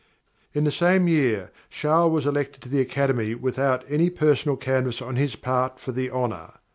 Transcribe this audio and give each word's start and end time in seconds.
__In 0.59 0.63
the 0.65 0.71
same 0.71 1.07
year 1.07 1.51
Charles 1.69 2.11
was 2.11 2.25
elected 2.25 2.63
to 2.63 2.69
the 2.69 2.81
Academy 2.81 3.35
without 3.35 3.85
any 3.87 4.09
personal 4.09 4.57
canvas 4.57 4.99
on 4.99 5.15
his 5.15 5.35
part 5.35 5.79
for 5.79 5.91
the 5.91 6.09
honour. 6.09 6.53